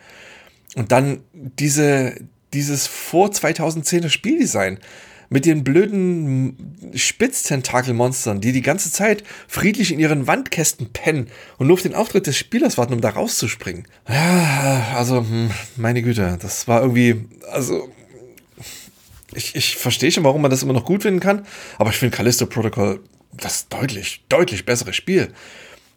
Und 0.74 0.90
dann 0.90 1.22
diese, 1.32 2.14
dieses 2.54 2.86
vor 2.86 3.28
2010er 3.28 4.08
Spieldesign 4.08 4.78
mit 5.32 5.46
den 5.46 5.64
blöden 5.64 6.92
Spitztentakelmonstern, 6.94 8.40
die 8.40 8.52
die 8.52 8.60
ganze 8.60 8.92
Zeit 8.92 9.24
friedlich 9.48 9.90
in 9.90 9.98
ihren 9.98 10.26
Wandkästen 10.26 10.92
pennen 10.92 11.28
und 11.56 11.66
nur 11.66 11.74
auf 11.74 11.82
den 11.82 11.94
Auftritt 11.94 12.26
des 12.26 12.36
Spielers 12.36 12.76
warten, 12.76 12.92
um 12.92 13.00
da 13.00 13.10
rauszuspringen. 13.10 13.86
Ja, 14.08 14.92
also, 14.94 15.20
hm, 15.20 15.50
meine 15.76 16.02
Güte, 16.02 16.38
das 16.40 16.68
war 16.68 16.82
irgendwie, 16.82 17.24
also, 17.50 17.88
ich, 19.34 19.56
ich 19.56 19.76
verstehe 19.76 20.12
schon, 20.12 20.24
warum 20.24 20.42
man 20.42 20.50
das 20.50 20.62
immer 20.62 20.74
noch 20.74 20.84
gut 20.84 21.02
finden 21.02 21.20
kann, 21.20 21.46
aber 21.78 21.90
ich 21.90 21.96
finde 21.96 22.14
Callisto 22.14 22.44
Protocol 22.44 23.00
das 23.32 23.68
deutlich, 23.68 24.22
deutlich 24.28 24.66
bessere 24.66 24.92
Spiel. 24.92 25.32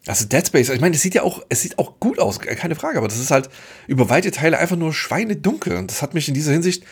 Also 0.06 0.24
Dead 0.24 0.46
Space, 0.46 0.68
ich 0.68 0.80
meine, 0.80 0.94
es 0.94 1.02
sieht 1.02 1.14
ja 1.14 1.22
auch, 1.22 1.42
es 1.48 1.62
sieht 1.62 1.78
auch 1.78 1.98
gut 1.98 2.20
aus, 2.20 2.38
keine 2.38 2.76
Frage, 2.76 2.98
aber 2.98 3.08
das 3.08 3.18
ist 3.18 3.32
halt 3.32 3.50
über 3.88 4.08
weite 4.08 4.30
Teile 4.30 4.58
einfach 4.58 4.76
nur 4.76 4.94
schweinedunkel. 4.94 5.76
Und 5.76 5.90
das 5.90 6.00
hat 6.00 6.14
mich 6.14 6.28
in 6.28 6.34
dieser 6.34 6.52
Hinsicht 6.52 6.84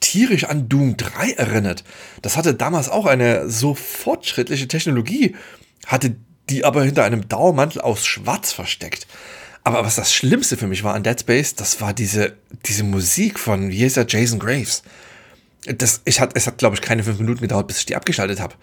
tierisch 0.00 0.44
an 0.44 0.68
Doom 0.68 0.96
3 0.98 1.32
erinnert. 1.32 1.82
Das 2.20 2.36
hatte 2.36 2.54
damals 2.54 2.90
auch 2.90 3.06
eine 3.06 3.48
so 3.48 3.74
fortschrittliche 3.74 4.68
Technologie, 4.68 5.34
hatte 5.86 6.16
die 6.50 6.64
aber 6.64 6.84
hinter 6.84 7.04
einem 7.04 7.28
Dauermantel 7.28 7.80
aus 7.80 8.06
Schwarz 8.06 8.52
versteckt. 8.52 9.06
Aber 9.64 9.84
was 9.84 9.96
das 9.96 10.14
Schlimmste 10.14 10.56
für 10.56 10.66
mich 10.66 10.84
war 10.84 10.94
an 10.94 11.02
Dead 11.02 11.18
Space, 11.18 11.54
das 11.54 11.80
war 11.80 11.92
diese, 11.92 12.36
diese 12.66 12.84
Musik 12.84 13.38
von, 13.38 13.70
wie 13.70 13.84
heißt 13.84 13.96
er, 13.96 14.06
Jason 14.06 14.38
Graves. 14.38 14.82
Das, 15.64 16.00
ich 16.04 16.20
hat, 16.20 16.30
es 16.34 16.46
hat, 16.46 16.58
glaube 16.58 16.76
ich, 16.76 16.82
keine 16.82 17.02
fünf 17.02 17.18
Minuten 17.18 17.40
gedauert, 17.40 17.66
bis 17.66 17.78
ich 17.78 17.86
die 17.86 17.96
abgeschaltet 17.96 18.40
habe. 18.40 18.54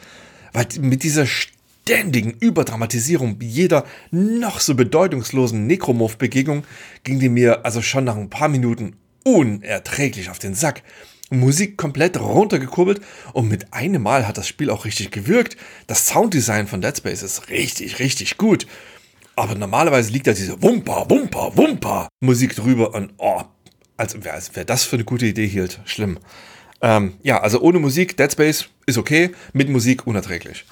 Weil 0.54 0.68
mit 0.80 1.04
dieser 1.04 1.28
ständigen 1.88 2.32
Überdramatisierung 2.32 3.38
jeder 3.42 3.86
noch 4.10 4.60
so 4.60 4.74
bedeutungslosen 4.74 5.68
Necromorph-Begegnung 5.68 6.64
ging 7.04 7.20
die 7.20 7.30
mir 7.30 7.64
also 7.64 7.84
schon 7.84 8.06
nach 8.06 8.18
ein 8.18 8.32
paar 8.32 8.48
Minuten 8.48 8.96
unerträglich 9.24 10.32
auf 10.32 10.40
den 10.40 10.56
Sack. 10.56 10.82
Musik 11.30 11.78
komplett 11.78 12.20
runtergekurbelt 12.20 13.02
und 13.34 13.50
mit 13.50 13.72
einem 13.72 14.02
Mal 14.02 14.28
hat 14.28 14.40
das 14.40 14.48
Spiel 14.48 14.72
auch 14.72 14.86
richtig 14.86 15.12
gewirkt. 15.12 15.58
Das 15.86 16.08
Sounddesign 16.08 16.66
von 16.66 16.82
Dead 16.82 16.98
Space 16.98 17.22
ist 17.22 17.50
richtig, 17.50 18.00
richtig 18.00 18.38
gut. 18.38 18.66
Aber 19.36 19.54
normalerweise 19.54 20.12
liegt 20.12 20.26
da 20.26 20.34
diese 20.34 20.62
Wumper, 20.64 21.06
Wumper, 21.10 21.56
Wumper 21.56 22.08
Musik 22.20 22.56
drüber 22.56 22.96
und 22.96 23.14
oh, 23.18 23.44
als 23.96 24.18
wer, 24.22 24.34
als 24.34 24.52
wer 24.56 24.66
das 24.66 24.86
für 24.86 24.96
eine 24.96 25.06
gute 25.06 25.28
Idee 25.28 25.48
hielt. 25.48 25.82
Schlimm. 25.86 26.18
Ähm, 26.82 27.14
ja, 27.22 27.42
also 27.42 27.62
ohne 27.62 27.78
Musik, 27.78 28.18
Dead 28.18 28.32
Space 28.32 28.70
ist 28.88 28.98
okay, 28.98 29.32
mit 29.54 29.70
Musik 29.70 30.08
unerträglich. 30.08 30.66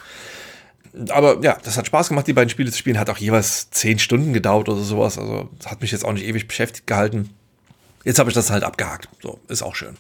Aber 1.09 1.43
ja, 1.43 1.57
das 1.63 1.77
hat 1.77 1.88
Spaß 1.88 2.09
gemacht, 2.09 2.27
die 2.27 2.33
beiden 2.33 2.50
Spiele 2.50 2.71
zu 2.71 2.77
spielen. 2.77 3.00
Hat 3.00 3.09
auch 3.09 3.17
jeweils 3.17 3.69
10 3.71 4.00
Stunden 4.00 4.33
gedauert 4.33 4.69
oder 4.69 4.81
sowas. 4.81 5.17
Also 5.17 5.50
hat 5.65 5.81
mich 5.81 5.91
jetzt 5.91 6.05
auch 6.05 6.13
nicht 6.13 6.25
ewig 6.25 6.47
beschäftigt 6.47 6.88
gehalten. 6.88 7.29
Jetzt 8.03 8.19
habe 8.19 8.29
ich 8.29 8.35
das 8.35 8.51
halt 8.51 8.63
abgehakt. 8.63 9.09
So, 9.21 9.39
ist 9.47 9.63
auch 9.63 9.75
schön. 9.75 9.97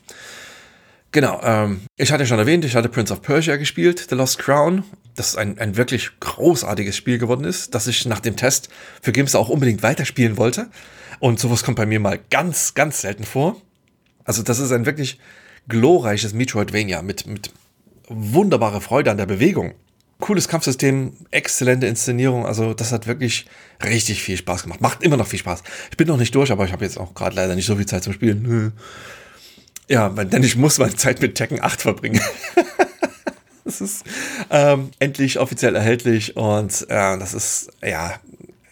Genau, 1.11 1.39
ähm, 1.43 1.81
ich 1.95 2.11
hatte 2.11 2.25
schon 2.25 2.39
erwähnt, 2.39 2.65
ich 2.65 2.75
hatte 2.75 2.89
Prince 2.89 3.13
of 3.13 3.21
Persia 3.21 3.55
gespielt, 3.57 4.07
The 4.09 4.15
Lost 4.15 4.39
Crown, 4.39 4.83
das 5.15 5.35
ein, 5.35 5.59
ein 5.59 5.77
wirklich 5.77 6.09
großartiges 6.19 6.97
Spiel 6.97 7.19
geworden 7.19 7.43
ist, 7.43 7.75
das 7.75 7.85
ich 7.85 8.07
nach 8.07 8.19
dem 8.19 8.35
Test 8.35 8.69
für 8.99 9.11
Games 9.11 9.35
auch 9.35 9.49
unbedingt 9.49 9.83
weiterspielen 9.83 10.37
wollte. 10.37 10.69
Und 11.19 11.39
sowas 11.39 11.63
kommt 11.63 11.77
bei 11.77 11.85
mir 11.85 11.99
mal 11.99 12.19
ganz, 12.31 12.73
ganz 12.73 13.01
selten 13.01 13.25
vor. 13.25 13.61
Also 14.25 14.41
das 14.41 14.57
ist 14.57 14.71
ein 14.71 14.87
wirklich 14.87 15.19
glorreiches 15.67 16.33
Metroidvania 16.33 17.03
mit, 17.03 17.27
mit 17.27 17.51
wunderbarer 18.09 18.81
Freude 18.81 19.11
an 19.11 19.17
der 19.17 19.27
Bewegung. 19.27 19.75
Cooles 20.23 20.47
Kampfsystem, 20.47 21.17
exzellente 21.31 21.85
Inszenierung, 21.85 22.45
also 22.45 22.73
das 22.73 22.93
hat 22.93 23.07
wirklich 23.07 23.45
richtig 23.83 24.23
viel 24.23 24.37
Spaß 24.37 24.63
gemacht. 24.63 24.79
Macht 24.79 25.03
immer 25.03 25.17
noch 25.17 25.27
viel 25.27 25.39
Spaß. 25.39 25.63
Ich 25.91 25.97
bin 25.97 26.07
noch 26.07 26.15
nicht 26.15 26.33
durch, 26.33 26.49
aber 26.49 26.63
ich 26.63 26.71
habe 26.71 26.85
jetzt 26.85 26.97
auch 26.97 27.13
gerade 27.13 27.35
leider 27.35 27.55
nicht 27.55 27.65
so 27.65 27.75
viel 27.75 27.85
Zeit 27.85 28.05
zum 28.05 28.13
Spielen. 28.13 28.71
Ja, 29.89 30.07
denn 30.07 30.41
ich 30.41 30.55
muss 30.55 30.79
meine 30.79 30.95
Zeit 30.95 31.21
mit 31.21 31.35
Tekken 31.35 31.61
8 31.61 31.81
verbringen. 31.81 32.21
das 33.65 33.81
ist 33.81 34.05
ähm, 34.49 34.91
endlich 34.99 35.39
offiziell 35.39 35.75
erhältlich 35.75 36.37
und 36.37 36.83
äh, 36.83 37.19
das 37.19 37.33
ist, 37.33 37.71
ja, 37.83 38.13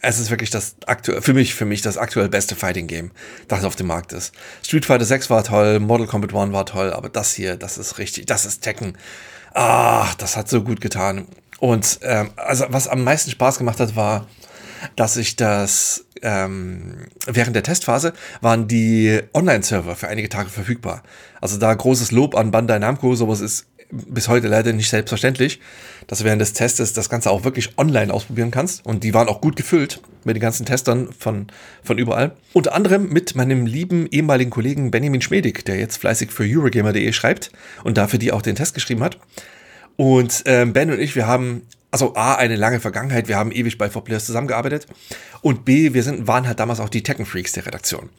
es 0.01 0.19
ist 0.19 0.29
wirklich 0.29 0.51
das 0.51 0.77
aktuell, 0.85 1.21
für 1.21 1.33
mich, 1.33 1.53
für 1.53 1.65
mich 1.65 1.81
das 1.81 1.97
aktuell 1.97 2.29
beste 2.29 2.55
Fighting 2.55 2.87
Game, 2.87 3.11
das 3.49 3.65
auf 3.65 3.75
dem 3.75 3.87
Markt 3.87 4.13
ist. 4.13 4.33
Street 4.63 4.85
Fighter 4.85 5.03
6 5.03 5.29
war 5.29 5.43
toll, 5.43 5.81
Mortal 5.81 6.07
Kombat 6.07 6.33
1 6.33 6.53
war 6.53 6.65
toll, 6.65 6.93
aber 6.93 7.09
das 7.09 7.33
hier, 7.33 7.57
das 7.57 7.77
ist 7.77 7.97
richtig, 7.97 8.25
das 8.27 8.45
ist 8.45 8.61
Tekken. 8.61 8.97
Ach, 9.53 10.13
das 10.15 10.37
hat 10.37 10.49
so 10.49 10.63
gut 10.63 10.81
getan. 10.81 11.27
Und 11.59 11.99
ähm, 12.03 12.31
also 12.37 12.65
was 12.69 12.87
am 12.87 13.03
meisten 13.03 13.31
Spaß 13.31 13.57
gemacht 13.57 13.79
hat, 13.79 13.95
war 13.95 14.25
dass 14.95 15.17
ich 15.17 15.35
das 15.35 16.05
ähm, 16.21 17.07
während 17.25 17.55
der 17.55 17.63
Testphase 17.63 18.13
waren 18.41 18.67
die 18.67 19.21
Online-Server 19.33 19.95
für 19.95 20.07
einige 20.07 20.29
Tage 20.29 20.49
verfügbar. 20.49 21.03
Also 21.39 21.57
da 21.57 21.73
großes 21.73 22.11
Lob 22.11 22.35
an 22.35 22.51
Bandai 22.51 22.79
Namco, 22.79 23.15
sowas 23.15 23.41
ist 23.41 23.67
bis 23.91 24.27
heute 24.27 24.47
leider 24.47 24.73
nicht 24.73 24.89
selbstverständlich, 24.89 25.59
dass 26.07 26.19
du 26.19 26.25
während 26.25 26.41
des 26.41 26.53
Testes 26.53 26.93
das 26.93 27.09
Ganze 27.09 27.31
auch 27.31 27.43
wirklich 27.43 27.77
online 27.77 28.13
ausprobieren 28.13 28.51
kannst. 28.51 28.85
Und 28.85 29.03
die 29.03 29.13
waren 29.13 29.27
auch 29.27 29.41
gut 29.41 29.55
gefüllt 29.55 30.01
mit 30.23 30.35
den 30.35 30.41
ganzen 30.41 30.65
Testern 30.65 31.09
von, 31.17 31.47
von 31.83 31.97
überall. 31.97 32.31
Unter 32.53 32.73
anderem 32.73 33.09
mit 33.09 33.35
meinem 33.35 33.65
lieben 33.65 34.07
ehemaligen 34.07 34.51
Kollegen 34.51 34.91
Benjamin 34.91 35.21
Schmedig, 35.21 35.65
der 35.65 35.77
jetzt 35.77 35.97
fleißig 35.97 36.31
für 36.31 36.43
Eurogamer.de 36.43 37.11
schreibt 37.13 37.51
und 37.83 37.97
dafür 37.97 38.19
die 38.19 38.31
auch 38.31 38.41
den 38.41 38.55
Test 38.55 38.73
geschrieben 38.73 39.03
hat. 39.03 39.17
Und 39.97 40.43
ähm, 40.45 40.73
Ben 40.73 40.89
und 40.91 40.99
ich, 40.99 41.15
wir 41.15 41.27
haben 41.27 41.63
also 41.91 42.15
A, 42.15 42.35
eine 42.35 42.55
lange 42.55 42.79
Vergangenheit, 42.79 43.27
wir 43.27 43.37
haben 43.37 43.51
ewig 43.51 43.77
bei 43.77 43.87
4Players 43.87 44.25
zusammengearbeitet 44.25 44.87
und 45.41 45.65
B, 45.65 45.93
wir 45.93 46.03
sind, 46.03 46.25
waren 46.25 46.47
halt 46.47 46.59
damals 46.59 46.79
auch 46.79 46.89
die 46.89 47.03
Tekken 47.03 47.25
Freaks 47.25 47.51
der 47.51 47.65
Redaktion. 47.65 48.09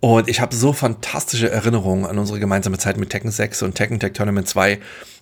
Und 0.00 0.28
ich 0.28 0.40
habe 0.40 0.54
so 0.54 0.72
fantastische 0.72 1.50
Erinnerungen 1.50 2.06
an 2.06 2.18
unsere 2.18 2.40
gemeinsame 2.40 2.78
Zeit 2.78 2.96
mit 2.96 3.10
Tekken 3.10 3.30
6 3.30 3.62
und 3.62 3.74
Tekken 3.74 4.00
Tech 4.00 4.14
Tournament 4.14 4.48
2 4.48 4.80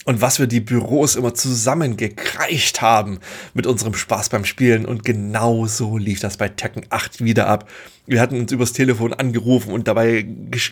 und 0.09 0.23
was 0.23 0.39
wir 0.39 0.47
die 0.47 0.61
Büros 0.61 1.17
immer 1.17 1.35
zusammengekreicht 1.35 2.81
haben 2.81 3.21
mit 3.53 3.67
unserem 3.67 3.93
Spaß 3.93 4.31
beim 4.31 4.47
Spielen 4.47 4.87
und 4.87 5.05
genau 5.05 5.67
so 5.67 5.99
lief 5.99 6.19
das 6.19 6.39
bei 6.39 6.49
Tekken 6.49 6.87
8 6.89 7.23
wieder 7.23 7.47
ab. 7.47 7.69
Wir 8.07 8.23
hatten 8.23 8.41
uns 8.41 8.51
übers 8.51 8.73
Telefon 8.73 9.13
angerufen 9.13 9.71
und 9.71 9.87
dabei 9.87 10.27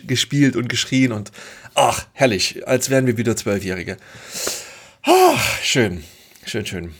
gespielt 0.07 0.55
und 0.55 0.69
geschrien 0.69 1.11
und 1.11 1.31
ach, 1.75 2.07
herrlich, 2.13 2.67
als 2.67 2.89
wären 2.89 3.05
wir 3.05 3.17
wieder 3.17 3.35
Zwölfjährige. 3.35 3.97
Ach, 5.03 5.59
schön, 5.61 6.03
schön, 6.43 6.65
schön. 6.65 6.95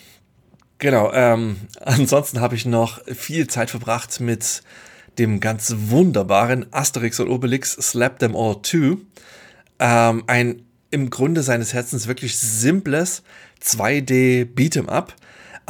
Genau, 0.77 1.11
ähm, 1.13 1.55
ansonsten 1.81 2.39
habe 2.39 2.53
ich 2.53 2.67
noch 2.67 3.01
viel 3.15 3.47
Zeit 3.47 3.71
verbracht 3.71 4.19
mit 4.19 4.61
dem 5.17 5.39
ganz 5.39 5.73
wunderbaren 5.75 6.71
Asterix 6.71 7.19
und 7.19 7.29
Obelix 7.29 7.71
Slap 7.71 8.19
Them 8.19 8.35
All 8.35 8.61
2. 8.61 8.97
Ähm, 9.79 10.23
ein 10.27 10.66
im 10.91 11.09
Grunde 11.09 11.43
seines 11.43 11.73
Herzens 11.73 12.07
wirklich 12.07 12.37
simples 12.37 13.23
2D 13.61 14.45
Beat'em 14.53 14.87
Up 14.87 15.15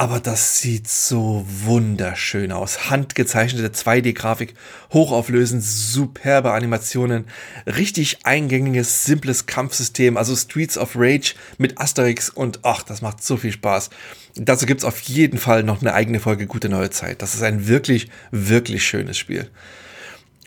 aber 0.00 0.20
das 0.20 0.60
sieht 0.60 0.86
so 0.86 1.44
wunderschön 1.48 2.52
aus. 2.52 2.88
Handgezeichnete 2.88 3.70
2D-Grafik, 3.70 4.54
hochauflösend, 4.92 5.64
superbe 5.64 6.52
Animationen, 6.52 7.24
richtig 7.66 8.24
eingängiges, 8.24 9.04
simples 9.04 9.46
Kampfsystem, 9.46 10.16
also 10.16 10.36
Streets 10.36 10.78
of 10.78 10.92
Rage 10.94 11.34
mit 11.58 11.80
Asterix 11.80 12.30
und 12.30 12.60
ach, 12.62 12.84
das 12.84 13.02
macht 13.02 13.24
so 13.24 13.36
viel 13.36 13.50
Spaß. 13.50 13.90
Dazu 14.36 14.66
gibt's 14.66 14.84
auf 14.84 15.00
jeden 15.00 15.36
Fall 15.36 15.64
noch 15.64 15.80
eine 15.80 15.94
eigene 15.94 16.20
Folge 16.20 16.46
Gute 16.46 16.68
Neue 16.68 16.90
Zeit. 16.90 17.20
Das 17.20 17.34
ist 17.34 17.42
ein 17.42 17.66
wirklich, 17.66 18.08
wirklich 18.30 18.86
schönes 18.86 19.18
Spiel. 19.18 19.50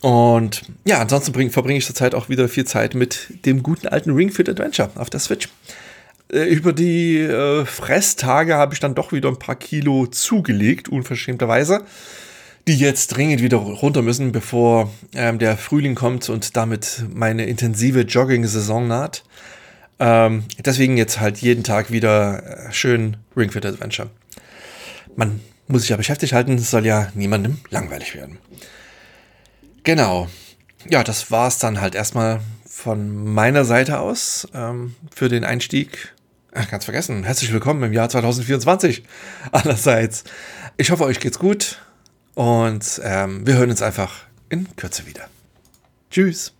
Und 0.02 0.64
ja, 0.84 1.00
ansonsten 1.00 1.52
verbringe 1.52 1.78
ich 1.78 1.86
zurzeit 1.86 2.16
auch 2.16 2.28
wieder 2.28 2.50
viel 2.50 2.66
Zeit 2.66 2.96
mit 2.96 3.46
dem 3.46 3.62
guten 3.62 3.88
alten 3.88 4.12
Ring 4.12 4.32
Fit 4.32 4.50
Adventure 4.50 4.90
auf 4.96 5.10
der 5.10 5.20
Switch 5.20 5.48
äh, 6.32 6.44
über 6.44 6.74
die 6.74 7.20
äh, 7.20 7.66
Fresstage 7.66 8.56
habe 8.56 8.74
ich 8.74 8.80
dann 8.80 8.96
doch 8.96 9.12
wieder 9.12 9.30
ein 9.30 9.40
paar 9.40 9.56
Kilo 9.56 10.08
zugelegt, 10.08 10.90
unverschämterweise, 10.90 11.84
die 12.68 12.78
jetzt 12.78 13.08
dringend 13.08 13.42
wieder 13.42 13.58
runter 13.58 14.02
müssen, 14.02 14.32
bevor 14.32 14.92
ähm, 15.14 15.40
der 15.40 15.58
Frühling 15.58 15.96
kommt 15.96 16.30
und 16.30 16.56
damit 16.56 17.04
meine 17.14 17.46
intensive 17.46 18.02
Jogging-Saison 18.02 18.88
naht. 18.88 19.24
Ähm, 20.00 20.46
deswegen 20.66 20.98
jetzt 20.98 21.20
halt 21.20 21.40
jeden 21.40 21.64
Tag 21.64 21.92
wieder 21.92 22.68
äh, 22.68 22.74
schön 22.74 23.18
Ring 23.36 23.52
Fit 23.52 23.66
Adventure. 23.66 24.10
Man 25.16 25.42
muss 25.68 25.82
sich 25.82 25.90
ja 25.90 25.98
beschäftigt 25.98 26.34
halten, 26.34 26.56
es 26.56 26.72
soll 26.72 26.86
ja 26.86 27.12
niemandem 27.14 27.58
langweilig 27.70 28.16
werden. 28.16 28.38
Genau. 29.84 30.28
Ja, 30.90 31.04
das 31.04 31.32
war 31.32 31.48
es 31.48 31.58
dann 31.58 31.82
halt 31.82 31.96
erstmal 31.96 32.42
von 32.66 33.34
meiner 33.34 33.66
Seite 33.66 34.00
aus 34.00 34.48
ähm, 34.54 34.96
für 35.14 35.30
den 35.30 35.44
Einstieg. 35.44 36.14
Ach, 36.54 36.70
ganz 36.70 36.86
vergessen. 36.86 37.24
Herzlich 37.24 37.52
willkommen 37.52 37.84
im 37.84 37.94
Jahr 37.94 38.10
2024. 38.10 39.04
Andererseits, 39.52 40.24
ich 40.78 40.92
hoffe, 40.92 41.06
euch 41.06 41.20
geht's 41.20 41.40
gut 41.40 41.82
und 42.36 43.02
ähm, 43.04 43.46
wir 43.46 43.56
hören 43.56 43.70
uns 43.70 43.82
einfach 43.82 44.26
in 44.50 44.76
Kürze 44.76 45.08
wieder. 45.08 45.28
Tschüss. 46.10 46.54